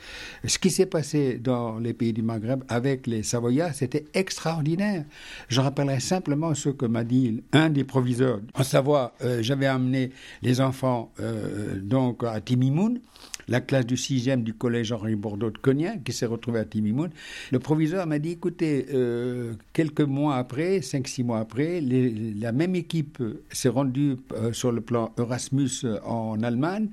Ce 0.44 0.58
qui 0.58 0.70
s'est 0.70 0.86
passé 0.86 1.38
dans 1.38 1.78
les 1.78 1.92
pays 1.92 2.12
du 2.12 2.22
Maghreb 2.22 2.64
avec 2.68 3.06
les 3.06 3.22
Savoyards, 3.22 3.74
c'était 3.74 4.06
extraordinaire. 4.14 5.04
Je 5.48 5.60
rappellerai 5.60 6.00
simplement 6.00 6.54
ce 6.54 6.68
que 6.70 6.86
m'a 6.86 7.04
dit 7.04 7.42
un 7.52 7.70
des 7.70 7.84
proviseurs. 7.84 8.40
En 8.54 8.62
Savoie, 8.62 9.14
euh, 9.22 9.42
j'avais 9.42 9.66
amené 9.66 10.10
les 10.42 10.60
enfants 10.60 11.12
euh, 11.20 11.78
donc 11.80 12.24
à 12.24 12.40
Timimoun 12.40 13.00
la 13.48 13.60
classe 13.60 13.86
du 13.86 13.94
6e 13.94 14.42
du 14.42 14.54
collège 14.54 14.92
Henri 14.92 15.16
Bordeaux 15.16 15.50
de 15.50 15.58
Cognac, 15.58 16.04
qui 16.04 16.12
s'est 16.12 16.26
retrouvée 16.26 16.60
à 16.60 16.64
Timimoun. 16.64 17.10
Le 17.50 17.58
proviseur 17.58 18.06
m'a 18.06 18.18
dit 18.18 18.32
écoutez, 18.32 18.86
euh, 18.92 19.54
quelques 19.72 20.02
mois 20.02 20.36
après, 20.36 20.80
5-6 20.80 21.24
mois 21.24 21.38
après, 21.40 21.80
la 21.80 22.52
même 22.52 22.74
équipe 22.74 23.22
s'est 23.50 23.68
rendue 23.68 24.16
euh, 24.32 24.52
sur 24.52 24.70
le 24.70 24.80
plan 24.80 25.12
Erasmus 25.18 25.70
euh, 25.84 25.98
en 26.04 26.42
Allemagne. 26.42 26.88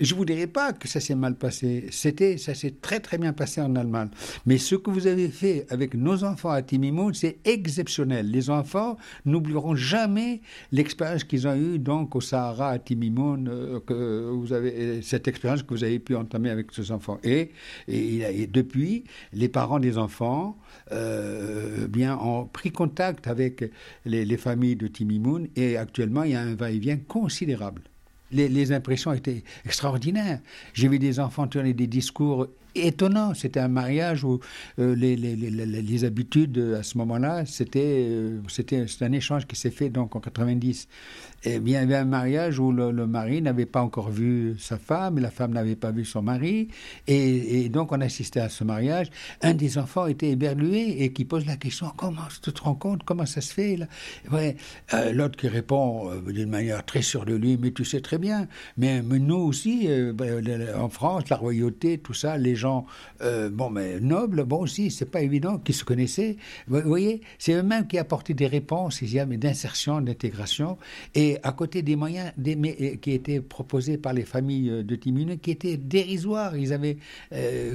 Je 0.00 0.14
ne 0.14 0.18
vous 0.18 0.24
dirais 0.24 0.46
pas 0.46 0.72
que 0.72 0.88
ça 0.88 1.00
s'est 1.00 1.14
mal 1.14 1.34
passé. 1.34 1.86
C'était, 1.90 2.38
ça 2.38 2.54
s'est 2.54 2.74
très 2.80 3.00
très 3.00 3.18
bien 3.18 3.32
passé 3.32 3.60
en 3.60 3.76
Allemagne. 3.76 4.08
Mais 4.46 4.58
ce 4.58 4.74
que 4.74 4.90
vous 4.90 5.06
avez 5.06 5.28
fait 5.28 5.66
avec 5.68 5.94
nos 5.94 6.24
enfants 6.24 6.50
à 6.50 6.62
Timimoun, 6.62 7.12
c'est 7.12 7.38
exceptionnel. 7.44 8.30
Les 8.30 8.48
enfants 8.48 8.96
n'oublieront 9.26 9.74
jamais 9.74 10.40
l'expérience 10.72 11.24
qu'ils 11.24 11.46
ont 11.46 11.54
eue 11.54 11.78
donc 11.78 12.16
au 12.16 12.20
Sahara 12.20 12.70
à 12.70 12.78
Timimoun, 12.78 13.80
que 13.86 14.30
vous 14.30 14.52
avez 14.52 15.02
cette 15.02 15.28
expérience 15.28 15.62
que 15.68 15.74
vous 15.74 15.84
avez 15.84 15.98
pu 15.98 16.16
entamer 16.16 16.50
avec 16.50 16.72
ses 16.72 16.90
enfants. 16.90 17.18
Et, 17.22 17.52
et, 17.86 18.46
depuis, 18.46 19.04
les 19.32 19.48
parents 19.48 19.78
des 19.78 19.98
enfants 19.98 20.56
euh, 20.92 21.86
bien, 21.86 22.16
ont 22.18 22.46
pris 22.46 22.72
contact 22.72 23.26
avec 23.26 23.70
les, 24.04 24.36
familles 24.36 24.76
de 24.76 24.86
Timimoun 24.86 25.48
et 25.56 25.76
actuellement, 25.76 26.22
il 26.24 26.32
y 26.32 26.34
a 26.34 26.40
un 26.40 26.54
va-et-vient 26.54 26.96
considérable. 26.96 27.82
Les, 28.30 28.72
impressions 28.72 29.12
étaient 29.12 29.42
extraordinaires. 29.64 30.40
J'ai 30.74 30.88
vu 30.88 30.98
des 30.98 31.18
enfants 31.18 31.46
tenir 31.46 31.74
des 31.74 31.86
discours 31.86 32.46
étonnant. 32.74 33.32
C'était 33.34 33.60
un 33.60 33.68
mariage 33.68 34.22
où 34.22 34.40
euh, 34.78 34.94
les, 34.94 35.16
les, 35.16 35.34
les, 35.34 36.04
habitudes 36.04 36.58
à 36.78 36.82
ce 36.82 36.98
moment-là, 36.98 37.46
c'était 37.46 38.06
euh, 38.08 38.40
un 39.00 39.12
échange 39.12 39.46
qui 39.46 39.56
s'est 39.56 39.70
fait 39.70 39.88
donc 39.88 40.14
en 40.14 40.20
90. 40.20 40.88
Et 41.44 41.58
bien, 41.60 41.82
il 41.82 41.90
y 41.90 41.94
avait 41.94 42.02
un 42.02 42.04
mariage 42.04 42.58
où 42.58 42.72
le, 42.72 43.06
mari 43.06 43.42
n'avait 43.42 43.66
pas 43.66 43.80
encore 43.80 44.10
vu 44.10 44.56
sa 44.58 44.78
femme, 44.78 45.18
et 45.18 45.20
la 45.20 45.30
femme 45.30 45.52
n'avait 45.52 45.76
pas 45.76 45.90
vu 45.90 46.04
son 46.04 46.22
mari, 46.22 46.68
et, 47.06 47.68
donc 47.68 47.92
on 47.92 48.00
assistait 48.00 48.40
à 48.40 48.48
ce 48.48 48.64
mariage. 48.64 49.08
Un 49.42 49.54
des 49.54 49.78
enfants 49.78 50.06
était 50.06 50.30
éberlué 50.30 51.02
et 51.02 51.12
qui 51.12 51.24
pose 51.24 51.46
la 51.46 51.56
question 51.56 51.86
comment 51.96 52.22
tu 52.42 52.52
te 52.52 52.62
rends 52.62 52.74
compte? 52.74 53.02
Comment 53.04 53.26
ça 53.26 53.40
se 53.40 53.52
fait 53.52 53.76
là? 53.76 53.86
Ouais. 54.32 54.56
Euh, 54.94 55.12
L'autre 55.12 55.36
qui 55.36 55.48
répond 55.48 56.10
d'une 56.26 56.50
manière 56.50 56.84
très 56.84 57.02
sûre 57.02 57.24
de 57.24 57.34
lui 57.34 57.56
mais 57.56 57.70
tu 57.70 57.84
sais 57.84 58.00
très 58.00 58.18
bien. 58.18 58.48
Mais, 58.76 59.02
nous 59.02 59.36
aussi, 59.36 59.88
ben, 60.14 60.44
en 60.76 60.88
France, 60.88 61.28
la 61.28 61.36
royauté, 61.36 61.98
tout 61.98 62.14
ça, 62.14 62.36
les 62.36 62.54
gens 62.54 62.86
euh, 63.22 63.50
bon, 63.50 63.70
mais 63.70 64.00
nobles, 64.00 64.44
bon 64.44 64.58
aussi, 64.58 64.90
c'est 64.90 65.10
pas 65.10 65.20
évident 65.20 65.58
qu'ils 65.58 65.74
se 65.74 65.84
connaissaient. 65.84 66.36
Vous 66.66 66.80
voyez, 66.82 67.20
c'est 67.38 67.52
eux-mêmes 67.52 67.86
qui 67.86 67.98
apportaient 67.98 68.34
des 68.34 68.46
réponses, 68.46 69.02
d'insertion, 69.02 70.00
d'intégration, 70.00 70.78
à 71.42 71.52
côté 71.52 71.82
des 71.82 71.96
moyens 71.96 72.32
euh, 72.38 72.96
qui 72.96 73.12
étaient 73.12 73.40
proposés 73.40 73.98
par 73.98 74.12
les 74.12 74.24
familles 74.24 74.70
euh, 74.70 74.82
de 74.82 74.96
Timune, 74.96 75.38
qui 75.38 75.50
étaient 75.50 75.76
dérisoires. 75.76 76.56
Ils 76.56 76.72
avaient 76.72 76.96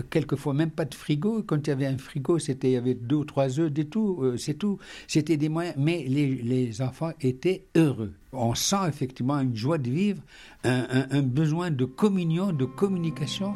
quelquefois 0.10 0.54
même 0.54 0.72
pas 0.72 0.86
de 0.86 0.96
frigo. 0.96 1.44
Quand 1.44 1.68
il 1.68 1.70
y 1.70 1.74
avait 1.74 1.86
un 1.86 1.98
frigo, 1.98 2.40
c'était 2.40 2.70
il 2.70 2.74
y 2.74 2.78
avait 2.78 2.94
deux 2.94 3.18
ou 3.18 3.26
trois 3.26 3.60
œufs, 3.60 3.72
des 3.72 3.86
tout, 3.86 4.24
c'est 4.38 4.56
tout. 4.56 4.80
C'était 5.08 5.38
des 5.38 5.50
moyens, 5.50 5.76
mais 5.78 6.06
les, 6.08 6.82
enfants 6.82 7.12
étaient 7.22 7.66
heureux 7.76 8.14
on 8.36 8.56
sent 8.56 8.88
effectivement 8.88 9.40
une 9.40 9.56
joie 9.56 9.78
de 9.78 9.92
vivre, 9.92 10.22
un, 10.64 11.22
besoin 11.22 11.70
de 11.70 11.86
communion, 11.86 12.52
de 12.52 12.66
communication. 12.66 13.54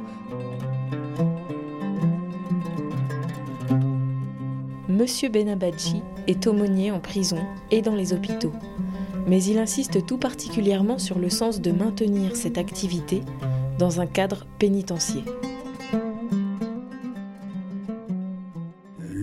Monsieur 4.98 5.30
Benabadji 5.30 6.02
est 6.26 6.48
aumônier 6.48 6.90
en 6.92 7.00
prison 7.00 7.38
et 7.70 7.84
dans 7.84 7.94
les 7.94 8.14
hôpitaux, 8.14 8.54
mais 9.28 9.44
il 9.44 9.60
insiste 9.60 10.06
tout 10.06 10.18
particulièrement 10.18 10.98
sur 10.98 11.20
le 11.20 11.30
sens 11.30 11.62
de 11.62 11.72
maintenir 11.72 12.36
cette 12.36 12.58
activité 12.58 13.22
dans 13.78 14.02
un 14.02 14.08
cadre 14.08 14.46
pénitentiaire. 14.58 15.24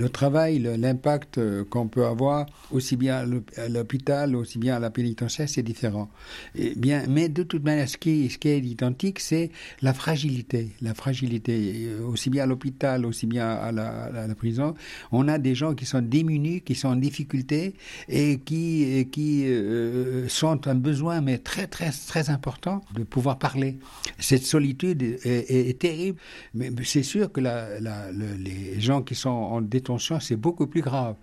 Le 0.05 0.11
travail, 0.11 0.59
l'impact 0.59 1.39
euh, 1.39 1.65
qu'on 1.65 1.89
peut 1.89 2.05
avoir, 2.05 2.45
aussi 2.71 2.95
bien 2.97 3.25
à 3.57 3.69
l'hôpital, 3.69 4.37
aussi 4.37 4.59
bien 4.59 4.77
à 4.77 4.79
la 4.79 4.91
pénitentiaire, 4.91 5.49
c'est 5.49 5.63
différent. 5.63 6.11
Et 6.55 6.75
bien, 6.77 7.05
mais 7.09 7.31
de 7.31 7.43
toute 7.43 7.65
manière, 7.65 7.89
ce 7.89 7.97
qui, 7.97 8.29
est 8.45 8.59
identique, 8.59 9.19
c'est 9.19 9.51
la 9.81 9.95
fragilité. 9.95 10.73
La 10.83 10.93
fragilité, 10.93 11.87
euh, 11.87 12.07
aussi 12.07 12.29
bien 12.29 12.43
à 12.43 12.47
l'hôpital, 12.47 13.07
aussi 13.07 13.27
bien 13.27 13.49
à 13.49 13.73
la, 13.73 14.35
prison. 14.35 14.75
On 15.11 15.27
a 15.29 15.39
des 15.39 15.55
gens 15.55 15.75
qui 15.75 15.87
sont 15.87 16.03
démunis, 16.03 16.61
qui 16.61 16.75
sont 16.75 16.89
en 16.89 16.97
difficulté 16.97 17.75
et 18.09 18.41
qui, 18.45 19.09
qui 19.11 19.45
euh, 19.47 20.29
sont 20.29 20.67
un 20.67 20.75
besoin, 20.75 21.23
mais 21.23 21.39
très, 21.39 21.67
très, 21.67 21.91
très 22.09 22.29
important, 22.29 22.83
de 22.95 23.05
pouvoir 23.05 23.39
parler. 23.39 23.79
Cette 24.19 24.45
solitude 24.45 25.03
est, 25.03 25.79
terrible, 25.79 26.19
mais 26.53 26.71
c'est 26.85 27.03
sûr 27.03 27.33
que 27.33 27.41
les 27.41 28.81
gens 28.81 29.01
qui 29.03 29.15
sont 29.15 29.31
en 29.31 29.63
détention 29.63 29.94
c'est 29.99 30.37
beaucoup 30.37 30.67
plus 30.67 30.81
grave, 30.81 31.17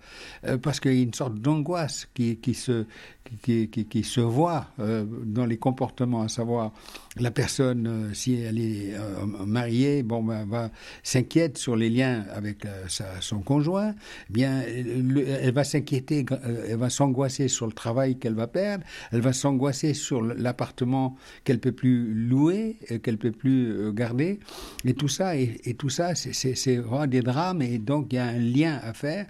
euh, 0.46 0.58
parce 0.58 0.80
qu'il 0.80 0.94
y 0.94 1.00
a 1.00 1.02
une 1.02 1.14
sorte 1.14 1.34
d'angoisse 1.34 2.08
qui, 2.14 2.54
se, 2.54 4.20
voit 4.20 4.66
euh, 4.78 5.04
dans 5.24 5.46
les 5.46 5.56
comportements, 5.56 6.22
à 6.22 6.28
savoir 6.28 6.72
la 7.16 7.30
personne, 7.30 7.86
euh, 7.86 8.14
si 8.14 8.34
elle 8.34 8.58
est 8.58 8.94
mariée, 9.46 10.02
bon, 10.02 10.22
ben, 10.22 10.46
va 10.46 10.70
s'inquiète 11.02 11.58
sur 11.58 11.76
les 11.76 11.90
liens 11.90 12.24
avec 12.34 12.66
son 13.20 13.40
conjoint, 13.40 13.94
eh 14.30 14.32
bien, 14.32 14.62
elle 14.62 15.52
va 15.52 15.64
s'inquiéter, 15.64 16.24
elle 16.68 16.76
va 16.76 16.90
s'angoisser 16.90 17.48
sur 17.48 17.66
le 17.66 17.72
travail 17.72 18.18
qu'elle 18.18 18.34
va 18.34 18.46
perdre, 18.46 18.84
elle 19.12 19.20
va 19.20 19.32
s'angoisser 19.32 19.94
sur 19.94 20.22
l'appartement 20.22 21.16
qu'elle 21.44 21.58
peut 21.58 21.72
plus 21.72 22.12
louer, 22.14 22.76
qu'elle 23.02 23.18
peut 23.18 23.32
plus 23.32 23.92
garder, 23.92 24.40
et 24.84 24.94
tout 24.94 25.08
ça, 25.08 25.36
et 25.36 25.74
tout 25.78 25.90
ça, 25.90 26.14
c'est 26.14 26.76
vraiment 26.76 27.06
des 27.06 27.20
drames, 27.20 27.62
et 27.62 27.78
donc 27.78 28.12
il 28.12 28.16
y 28.16 28.18
a 28.18 28.26
un 28.26 28.38
lien 28.38 28.61
à 28.66 28.92
faire. 28.92 29.26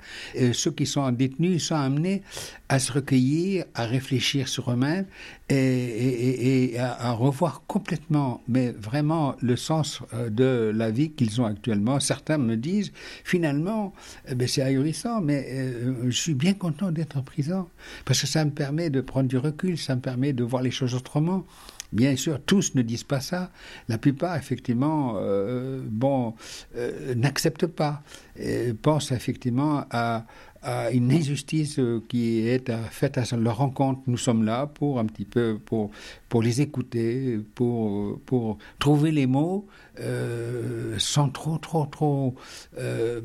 ceux 0.53 0.71
qui 0.71 0.87
sont 0.87 1.11
détenus 1.11 1.65
sont 1.65 1.75
amenés 1.75 2.23
à 2.69 2.79
se 2.79 2.93
recueillir, 2.93 3.65
à 3.75 3.85
réfléchir 3.85 4.49
sur 4.49 4.71
eux-mêmes 4.73 5.07
et, 5.49 6.79
à, 6.79 7.13
revoir 7.13 7.63
complètement, 7.67 8.43
mais 8.49 8.71
vraiment, 8.71 9.37
le 9.41 9.57
sens 9.57 10.01
euh, 10.15 10.31
de 10.31 10.73
la 10.75 10.91
vie 10.91 11.11
qu'ils 11.11 11.41
ont 11.41 11.45
actuellement. 11.45 12.01
Certains 12.01 12.39
me 12.39 12.57
disent, 12.57 12.93
finalement, 13.25 13.93
eh 14.29 14.35
ben, 14.35 14.49
c'est 14.49 14.63
ahurissant, 14.63 15.21
mais 15.21 15.47
euh, 15.51 15.95
je 16.07 16.17
suis 16.17 16.35
bien 16.35 16.55
content 16.55 16.91
d'être 16.91 17.17
en 17.17 17.23
prison 17.23 17.69
parce 18.05 18.21
que 18.21 18.27
ça 18.27 18.45
me 18.45 18.51
permet 18.51 18.91
de 18.91 19.01
prendre 19.01 19.29
du 19.29 19.37
recul, 19.37 19.77
ça 19.79 19.95
me 19.95 20.01
permet 20.01 20.33
de 20.33 20.45
voir 20.45 20.63
les 20.63 20.71
choses 20.71 20.95
autrement. 20.95 21.45
Bien 21.93 22.17
sûr, 22.17 22.41
tous 22.41 22.75
ne 22.75 22.83
disent 22.83 23.05
pas 23.05 23.21
ça. 23.21 23.51
La 23.89 23.99
plupart, 23.99 24.37
effectivement, 24.37 25.15
euh, 25.17 25.83
bon, 25.85 26.35
euh, 26.77 27.15
n'acceptent 27.15 27.67
pas, 27.67 28.03
et 28.37 28.73
pensent 28.73 29.13
effectivement 29.13 29.85
à, 29.91 30.25
à 30.63 30.91
une 30.93 31.11
injustice 31.13 31.79
euh, 31.79 32.03
qui 32.09 32.47
est 32.47 32.71
faite 32.91 33.19
à 33.19 33.25
leur 33.37 33.57
rencontre. 33.57 34.01
Nous 34.07 34.17
sommes 34.17 34.45
là 34.45 34.67
pour 34.67 34.99
un 34.99 35.07
petit 35.07 35.25
peu 35.25 35.59
pour 35.65 35.91
pour 36.29 36.43
les 36.43 36.61
écouter, 36.61 37.41
pour 37.55 38.21
pour 38.21 38.59
trouver 38.79 39.11
les 39.11 39.27
mots 39.27 39.67
euh, 40.01 40.95
sans 40.99 41.29
trop 41.29 41.59
trop 41.59 41.87
trop 41.87 42.35
euh, 42.79 43.21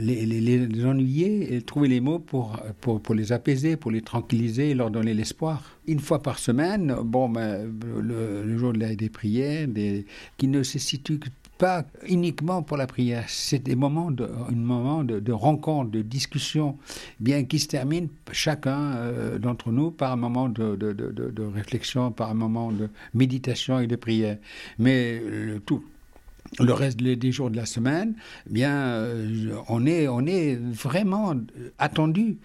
les, 0.00 0.84
ennuyer 0.84 1.54
et 1.54 1.62
trouver 1.62 1.88
les 1.88 2.00
mots 2.00 2.18
pour, 2.18 2.58
pour 2.80 3.00
pour 3.00 3.14
les 3.14 3.32
apaiser, 3.32 3.76
pour 3.76 3.90
les 3.90 4.02
tranquilliser, 4.02 4.74
leur 4.74 4.90
donner 4.90 5.14
l'espoir. 5.14 5.62
Une 5.86 6.00
fois 6.00 6.22
par 6.22 6.38
semaine, 6.38 6.96
bon, 7.04 7.28
ben, 7.28 7.70
le, 8.00 8.56
jour 8.56 8.72
de 8.72 8.78
la, 8.78 8.94
des 8.94 9.10
prières, 9.10 9.68
des, 9.68 10.06
qui 10.38 10.48
ne 10.48 10.62
se 10.62 10.78
situe 10.78 11.20
pas 11.64 11.86
uniquement 12.06 12.62
pour 12.62 12.76
la 12.76 12.86
prière. 12.86 13.24
C'est 13.26 13.58
des 13.58 13.74
moments 13.74 14.10
de, 14.10 14.24
un 14.24 14.54
moment 14.54 15.02
de, 15.02 15.32
rencontre, 15.32 15.90
de 15.90 16.02
discussion, 16.02 16.76
bien 17.20 17.44
qui 17.44 17.58
se 17.58 17.68
termine 17.68 18.08
chacun 18.32 18.96
euh, 18.96 19.38
d'entre 19.38 19.72
nous 19.72 19.90
par 19.90 20.12
un 20.12 20.16
moment 20.16 20.50
de, 20.50 20.76
de, 20.76 21.44
réflexion, 21.54 22.12
par 22.12 22.28
un 22.28 22.34
moment 22.34 22.70
de 22.70 22.90
méditation 23.14 23.80
et 23.80 23.86
de 23.86 23.96
prière. 23.96 24.36
Mais 24.78 25.22
tout, 25.64 25.82
le 26.60 26.72
reste 26.72 26.98
des 26.98 27.32
jours 27.32 27.50
de 27.50 27.56
la 27.56 27.66
semaine, 27.66 28.14
eh 28.48 28.52
bien, 28.52 28.74
euh, 28.74 29.54
on 29.68 29.86
est, 29.86 30.08
on 30.08 30.26
est 30.26 30.56
vraiment 30.56 31.34
attendu. 31.78 32.38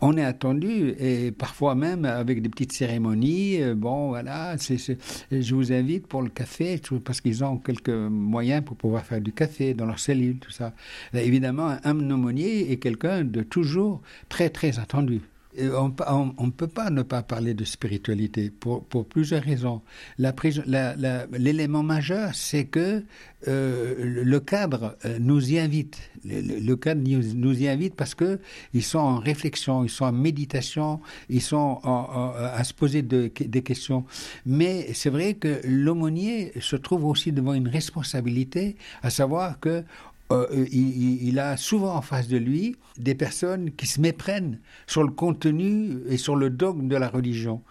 On 0.00 0.16
est 0.16 0.24
attendu 0.24 0.94
et 0.98 1.32
parfois 1.32 1.74
même 1.74 2.06
avec 2.06 2.40
des 2.40 2.48
petites 2.48 2.72
cérémonies. 2.72 3.60
Euh, 3.60 3.74
bon, 3.74 4.08
voilà, 4.08 4.56
je 4.56 5.54
vous 5.54 5.72
invite 5.72 6.06
pour 6.06 6.22
le 6.22 6.30
café 6.30 6.80
parce 7.04 7.20
qu'ils 7.20 7.44
ont 7.44 7.58
quelques 7.58 7.90
moyens 7.90 8.64
pour 8.64 8.76
pouvoir 8.76 9.04
faire 9.04 9.20
du 9.20 9.32
café 9.32 9.74
dans 9.74 9.84
leur 9.84 9.98
cellule, 9.98 10.38
tout 10.38 10.52
ça. 10.52 10.72
évidemment, 11.12 11.76
un 11.84 12.10
aumônier 12.10 12.72
est 12.72 12.76
quelqu'un 12.76 13.24
de 13.24 13.42
toujours 13.42 14.00
très, 14.28 14.48
très 14.48 14.78
attendu. 14.78 15.20
On 15.58 15.88
ne 15.88 16.50
peut 16.50 16.66
pas 16.66 16.88
ne 16.90 17.02
pas 17.02 17.22
parler 17.22 17.52
de 17.52 17.64
spiritualité 17.64 18.50
pour, 18.50 18.84
pour 18.84 19.06
plusieurs 19.06 19.42
raisons. 19.42 19.82
L'élément 20.18 21.82
majeur, 21.82 22.34
c'est 22.34 22.64
que 22.64 23.04
euh, 23.48 23.94
le 23.98 24.40
cadre 24.40 24.96
euh, 25.04 25.18
nous 25.20 25.52
y 25.52 25.58
invite. 25.58 25.98
Le, 26.24 26.74
cadre 26.76 27.02
nous, 27.02 27.60
y 27.60 27.68
invite 27.68 27.96
parce 27.96 28.14
que 28.14 28.38
ils 28.72 28.84
sont 28.84 29.00
en 29.00 29.18
réflexion, 29.18 29.84
ils 29.84 29.90
sont 29.90 30.04
en 30.04 30.12
méditation, 30.12 31.00
ils 31.28 31.42
sont 31.42 31.80
à 31.82 32.62
se 32.62 32.72
poser 32.72 33.02
des 33.02 33.62
questions. 33.62 34.04
Mais 34.46 34.92
c'est 34.94 35.10
vrai 35.10 35.34
que 35.34 35.60
l'aumônier 35.64 36.52
se 36.60 36.76
trouve 36.76 37.04
aussi 37.04 37.32
devant 37.32 37.54
une 37.54 37.68
responsabilité, 37.68 38.76
à 39.02 39.10
savoir 39.10 39.58
que 39.58 39.84
euh, 40.30 40.46
euh, 40.52 40.66
il, 40.70 41.38
a 41.38 41.56
souvent 41.56 41.96
en 41.96 42.00
face 42.00 42.28
de 42.28 42.36
lui 42.36 42.76
des 42.96 43.14
personnes 43.14 43.70
qui 43.70 43.86
se 43.86 44.00
méprennent 44.00 44.60
sur 44.86 45.02
le 45.02 45.10
contenu 45.10 45.98
et 46.08 46.16
sur 46.16 46.36
le 46.36 46.50
dogme 46.50 46.88
de 46.88 46.96
la 46.96 47.08
religion. 47.08 47.62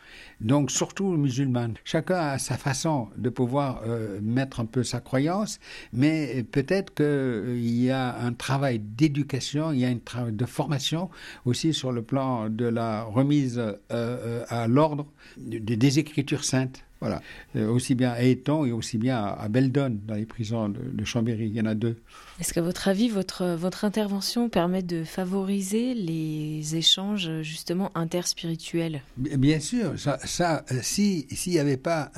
Donc 0.41 0.72
surtout 0.72 1.12
musulmane. 1.17 1.75
Chacun 1.84 2.17
a 2.17 2.38
sa 2.38 2.58
façon 2.58 3.10
de 3.17 3.29
pouvoir 3.29 3.81
euh, 3.86 4.20
mettre 4.22 4.60
un 4.60 4.65
peu 4.65 4.84
sa 4.84 5.00
croyance, 5.00 5.60
mais 5.93 6.43
peut-être 6.51 6.93
qu'il 6.93 7.84
y 7.84 7.89
a 7.89 8.20
un 8.20 8.34
travail 8.34 8.79
d'éducation, 8.79 9.72
il 9.72 9.79
y 9.79 9.86
a 9.86 9.89
un 9.89 9.98
travail 9.98 10.34
de 10.34 10.46
formation 10.46 11.10
aussi 11.46 11.74
sur 11.74 11.91
le 11.91 12.01
plan 12.01 12.50
de 12.50 12.65
la 12.65 13.03
remise 13.03 13.62
à 13.89 14.67
l'ordre 14.67 15.08
des 15.38 16.00
écritures 16.00 16.43
saintes. 16.43 16.84
Voilà. 17.01 17.22
Euh, 17.55 17.67
aussi 17.67 17.96
bien 17.96 18.12
à 18.12 18.22
Eton 18.22 18.63
et 18.63 18.72
aussi 18.72 19.00
bien 19.00 19.17
à, 19.17 19.50
Beldon, 19.50 19.98
dans 20.05 20.13
les 20.13 20.27
prisons 20.27 20.70
de, 20.70 21.03
Chambéry. 21.03 21.48
Il 21.48 21.55
y 21.55 21.62
en 21.62 21.65
a 21.65 21.74
deux. 21.74 21.98
Est-ce 22.39 22.53
qu'à 22.53 22.62
votre 22.62 22.88
avis, 22.88 23.10
votre, 23.10 23.55
votre 23.55 23.86
intervention 23.86 24.50
permet 24.50 24.84
de 24.84 25.03
favoriser 25.03 25.96
les 25.96 26.75
échanges 26.75 27.41
justement 27.41 27.91
interspirituels? 27.96 29.01
Bien 29.17 29.60
sûr. 29.60 29.98
Ça, 29.98 30.20
ça 30.24 30.63
euh, 30.72 30.79
s'il 30.84 31.25
n'y 31.48 31.60
avait 31.60 31.77
pas 31.77 32.12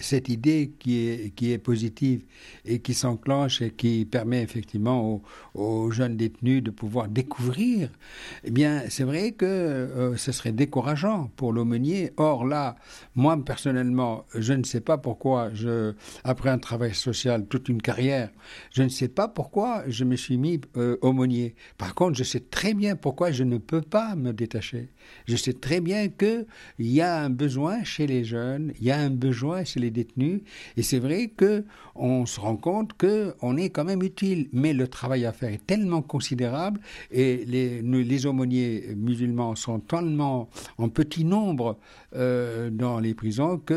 cette 0.00 0.28
idée 0.28 0.72
qui 0.80 1.06
est, 1.06 1.34
qui 1.34 1.52
est 1.52 1.58
positive 1.58 2.22
et 2.64 2.80
qui 2.80 2.94
s'enclenche 2.94 3.62
et 3.62 3.70
qui 3.70 4.04
permet 4.04 4.42
effectivement 4.42 5.22
aux, 5.54 5.90
jeunes 5.92 6.16
détenus 6.16 6.62
de 6.62 6.70
pouvoir 6.70 7.08
découvrir, 7.08 7.90
eh 8.42 8.50
bien, 8.50 8.82
c'est 8.88 9.04
vrai 9.04 9.32
que 9.32 9.44
euh, 9.44 10.16
ce 10.16 10.32
serait 10.32 10.52
décourageant 10.52 11.30
pour 11.36 11.52
l'aumônier. 11.52 12.12
Or 12.16 12.44
là, 12.44 12.76
moi 13.14 13.38
personnellement, 13.44 13.83
je 14.34 14.52
ne 14.52 14.64
sais 14.64 14.80
pas 14.80 14.98
pourquoi, 14.98 15.50
après 16.24 16.50
un 16.50 16.58
travail 16.58 16.94
social, 16.94 17.46
toute 17.46 17.68
une 17.68 17.82
carrière, 17.82 18.30
je 18.72 18.82
ne 18.82 18.88
sais 18.88 19.08
pas 19.08 19.28
pourquoi 19.28 19.84
je 19.88 20.04
me 20.04 20.16
suis 20.16 20.36
mis 20.36 20.60
euh, 20.76 20.96
aumônier. 21.02 21.54
Par 21.78 21.94
contre, 21.94 22.16
je 22.16 22.24
sais 22.24 22.40
très 22.40 22.74
bien 22.74 22.96
pourquoi 22.96 23.30
je 23.32 23.44
ne 23.44 23.58
peux 23.58 23.82
pas 23.82 24.14
me 24.14 24.32
détacher. 24.32 24.88
Je 25.26 25.36
sais 25.36 25.52
très 25.52 25.80
bien 25.80 26.08
qu'il 26.08 26.46
y 26.78 27.00
a 27.00 27.22
un 27.22 27.30
besoin 27.30 27.84
chez 27.84 28.06
les 28.06 28.24
jeunes, 28.24 28.72
il 28.80 28.86
y 28.86 28.90
a 28.90 28.98
un 28.98 29.10
besoin 29.10 29.64
chez 29.64 29.80
les 29.80 29.90
détenus, 29.90 30.42
et 30.76 30.82
c'est 30.82 30.98
vrai 30.98 31.28
que 31.28 31.64
on 31.94 32.26
se 32.26 32.40
rend 32.40 32.56
compte 32.56 32.92
qu'on 32.94 33.56
est 33.56 33.70
quand 33.70 33.84
même 33.84 34.02
utile, 34.02 34.48
mais 34.52 34.72
le 34.72 34.88
travail 34.88 35.24
à 35.26 35.32
faire 35.32 35.52
est 35.52 35.66
tellement 35.66 36.02
considérable, 36.02 36.80
et 37.10 37.44
les, 37.46 37.82
les 37.82 38.26
aumôniers 38.26 38.94
musulmans 38.96 39.54
sont 39.54 39.80
tellement 39.80 40.48
en 40.78 40.88
petit 40.88 41.24
nombre 41.24 41.78
euh, 42.14 42.70
dans 42.70 43.00
les 43.00 43.14
prisons 43.14 43.58
que 43.58 43.73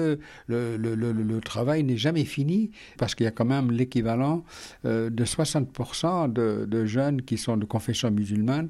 le, 0.47 1.39
travail 1.39 1.83
n'est 1.83 1.97
jamais 1.97 2.25
fini, 2.25 2.71
parce 2.97 3.15
qu'il 3.15 3.23
y 3.25 3.27
a 3.27 3.31
quand 3.31 3.45
même 3.45 3.71
l'équivalent 3.71 4.43
euh, 4.85 5.09
de 5.09 5.25
60% 5.25 6.31
de, 6.31 6.85
jeunes 6.85 7.21
qui 7.21 7.37
sont 7.37 7.57
de 7.57 7.65
confession 7.65 8.11
musulmane 8.11 8.69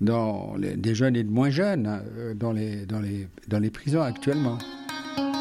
dans 0.00 0.56
des 0.58 0.94
jeunes 0.94 1.16
et 1.16 1.22
de 1.22 1.30
moins 1.30 1.50
jeunes 1.50 2.02
euh, 2.16 2.34
dans 2.34 2.52
les, 2.52 2.86
dans, 2.86 3.00
les, 3.00 3.28
dans 3.48 3.60
les 3.60 3.70
prisons 3.70 4.02
actuellement. 4.02 4.58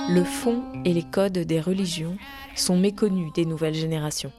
Le 0.10 0.24
fond 0.24 0.64
et 0.86 0.94
les 0.94 1.04
codes 1.04 1.38
des 1.40 1.62
religions 1.62 2.18
sont 2.56 2.78
méconnus 2.78 3.32
des 3.34 3.46
nouvelles 3.46 3.74
générations. 3.74 4.32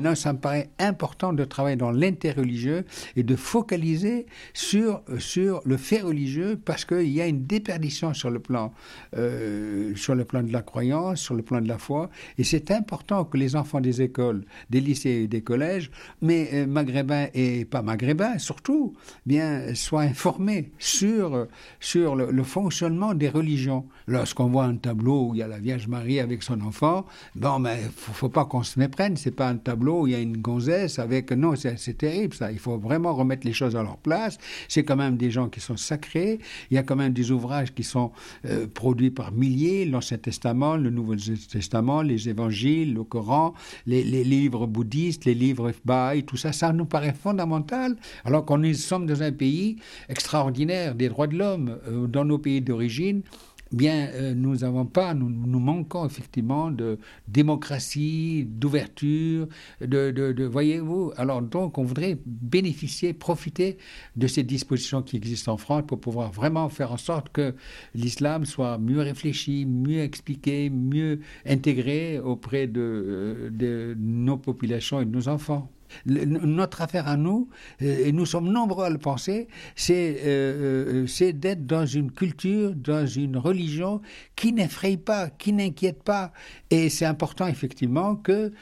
Maintenant, 0.00 0.14
ça 0.14 0.32
me 0.32 0.38
paraît 0.38 0.70
important 0.78 1.34
de 1.34 1.44
travailler 1.44 1.76
dans 1.76 1.90
l'interreligieux 1.90 2.86
et 3.16 3.22
de 3.22 3.36
focaliser 3.36 4.24
sur, 4.54 5.02
sur 5.18 5.60
le 5.66 5.76
fait 5.76 6.00
religieux 6.00 6.58
parce 6.64 6.86
qu'il 6.86 7.10
y 7.10 7.20
a 7.20 7.26
une 7.26 7.44
déperdition 7.44 8.14
sur 8.14 8.30
le, 8.30 8.38
plan, 8.38 8.72
euh, 9.14 9.94
sur 9.96 10.14
le 10.14 10.24
plan 10.24 10.42
de 10.42 10.54
la 10.54 10.62
croyance, 10.62 11.20
sur 11.20 11.34
le 11.34 11.42
plan 11.42 11.60
de 11.60 11.68
la 11.68 11.76
foi. 11.76 12.08
Et 12.38 12.44
c'est 12.44 12.70
important 12.70 13.26
que 13.26 13.36
les 13.36 13.56
enfants 13.56 13.82
des 13.82 14.00
écoles, 14.00 14.46
des 14.70 14.80
lycées 14.80 15.24
et 15.24 15.28
des 15.28 15.42
collèges, 15.42 15.90
mais 16.22 16.48
euh, 16.54 16.66
maghrébins 16.66 17.26
et 17.34 17.66
pas 17.66 17.82
maghrébins 17.82 18.38
surtout, 18.38 18.94
bien, 19.26 19.74
soient 19.74 20.00
informés 20.00 20.70
sur, 20.78 21.46
sur 21.78 22.16
le, 22.16 22.42
fonctionnement 22.42 23.12
des 23.12 23.28
religions. 23.28 23.84
Lorsqu'on 24.06 24.46
voit 24.46 24.64
un 24.64 24.76
tableau 24.76 25.28
où 25.28 25.34
il 25.34 25.40
y 25.40 25.42
a 25.42 25.46
la 25.46 25.58
Vierge 25.58 25.88
Marie 25.88 26.20
avec 26.20 26.42
son 26.42 26.62
enfant, 26.62 27.04
bon, 27.34 27.58
mais 27.58 27.82
faut, 27.94 28.14
faut 28.14 28.28
pas 28.30 28.46
qu'on 28.46 28.62
se 28.62 28.78
méprenne, 28.78 29.18
c'est 29.18 29.30
pas 29.30 29.48
un 29.48 29.58
tableau 29.58 29.89
il 30.06 30.12
y 30.12 30.14
a 30.14 30.18
une 30.18 30.38
gonzesse 30.38 30.98
avec... 30.98 31.32
Non, 31.32 31.54
c'est 31.56 31.98
terrible 31.98 32.34
ça. 32.34 32.52
Il 32.52 32.58
faut 32.58 32.78
vraiment 32.78 33.14
remettre 33.14 33.46
les 33.46 33.52
choses 33.52 33.76
à 33.76 33.82
leur 33.82 33.96
place. 33.96 34.38
C'est 34.68 34.84
quand 34.84 34.96
même 34.96 35.16
des 35.16 35.30
gens 35.30 35.48
qui 35.48 35.60
sont 35.60 35.76
sacrés. 35.76 36.38
Il 36.70 36.74
y 36.74 36.78
a 36.78 36.82
quand 36.82 36.96
même 36.96 37.12
des 37.12 37.30
ouvrages 37.30 37.74
qui 37.74 37.82
sont 37.82 38.12
euh, 38.46 38.66
produits 38.66 39.10
par 39.10 39.32
milliers. 39.32 39.84
L'Ancien 39.84 40.18
Testament, 40.18 40.76
le 40.76 40.90
Nouveau 40.90 41.14
Testament, 41.16 42.02
les 42.02 42.28
évangiles, 42.28 42.94
le 42.94 43.04
Coran, 43.04 43.54
les, 43.86 44.02
livres 44.02 44.66
bouddhistes, 44.66 45.24
les 45.24 45.34
livres 45.34 45.72
Baha'i, 45.84 46.24
tout 46.24 46.36
ça, 46.36 46.52
ça 46.52 46.72
nous 46.72 46.84
paraît 46.84 47.14
fondamental. 47.14 47.96
Alors 48.24 48.44
qu'on 48.44 48.62
est 48.62 48.74
sommes 48.74 49.06
dans 49.06 49.22
un 49.22 49.32
pays 49.32 49.76
extraordinaire 50.08 50.94
des 50.94 51.08
droits 51.08 51.26
de 51.26 51.36
l'homme, 51.36 51.78
euh, 51.88 52.06
dans 52.06 52.24
nos 52.24 52.38
pays 52.38 52.60
d'origine 52.60 53.22
bien, 53.72 54.08
euh, 54.14 54.34
nous 54.34 54.56
n'avons 54.56 54.86
pas, 54.86 55.14
nous, 55.14 55.28
manquons 55.60 56.06
effectivement 56.06 56.70
de 56.70 56.98
démocratie, 57.28 58.44
d'ouverture, 58.48 59.48
de, 59.80 60.44
voyez-vous. 60.44 61.12
Alors 61.16 61.42
donc, 61.42 61.78
on 61.78 61.84
voudrait 61.84 62.18
bénéficier, 62.26 63.12
profiter 63.12 63.78
de 64.16 64.26
ces 64.26 64.42
dispositions 64.42 65.02
qui 65.02 65.16
existent 65.16 65.52
en 65.52 65.56
France 65.56 65.84
pour 65.86 66.00
pouvoir 66.00 66.32
vraiment 66.32 66.68
faire 66.68 66.92
en 66.92 66.96
sorte 66.96 67.28
que 67.30 67.54
l'islam 67.94 68.44
soit 68.44 68.78
mieux 68.78 69.00
réfléchi, 69.00 69.66
mieux 69.66 70.00
expliqué, 70.00 70.70
mieux 70.70 71.20
intégré 71.46 72.18
auprès 72.18 72.66
de, 72.66 72.80
euh, 72.80 73.50
de 73.50 73.96
nos 73.98 74.36
populations 74.36 75.00
et 75.00 75.04
de 75.04 75.10
nos 75.10 75.28
enfants 75.28 75.70
notre 76.06 76.82
affaire 76.82 77.08
à 77.08 77.16
nous, 77.16 77.48
euh, 77.82 78.06
et 78.06 78.12
nous 78.12 78.26
sommes 78.26 78.50
nombreux 78.50 78.84
à 78.84 78.90
le 78.90 78.98
penser, 78.98 79.48
euh, 79.90 79.92
euh, 79.92 81.06
c'est 81.06 81.32
d'être 81.32 81.66
dans 81.66 81.86
une 81.86 82.10
culture, 82.10 82.74
dans 82.74 83.06
une 83.06 83.36
religion 83.36 84.00
qui 84.36 84.52
n'effraie 84.52 84.96
pas, 84.96 85.28
qui 85.28 85.52
n'inquiète 85.52 86.02
pas. 86.02 86.32
Et 86.70 86.88
c'est 86.88 87.06
important 87.06 87.46
effectivement 87.46 88.16
que 88.16 88.52